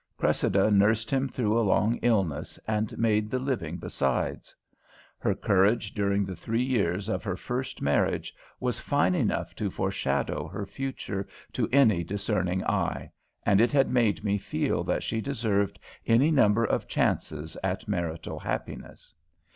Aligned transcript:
Cressida 0.17 0.71
nursed 0.71 1.11
him 1.11 1.29
through 1.29 1.55
a 1.59 1.61
long 1.61 1.97
illness 1.97 2.57
and 2.67 2.97
made 2.97 3.29
the 3.29 3.37
living 3.37 3.77
besides. 3.77 4.55
Her 5.19 5.35
courage 5.35 5.93
during 5.93 6.25
the 6.25 6.35
three 6.35 6.63
years 6.63 7.07
of 7.07 7.23
her 7.23 7.37
first 7.37 7.83
marriage 7.83 8.33
was 8.59 8.79
fine 8.79 9.13
enough 9.13 9.53
to 9.57 9.69
foreshadow 9.69 10.47
her 10.47 10.65
future 10.65 11.27
to 11.53 11.69
any 11.71 12.03
discerning 12.03 12.63
eye, 12.63 13.11
and 13.45 13.61
it 13.61 13.71
had 13.71 13.91
made 13.91 14.23
me 14.23 14.39
feel 14.39 14.83
that 14.85 15.03
she 15.03 15.21
deserved 15.21 15.77
any 16.07 16.31
number 16.31 16.65
of 16.65 16.87
chances 16.87 17.55
at 17.63 17.87
marital 17.87 18.39
happiness. 18.39 19.13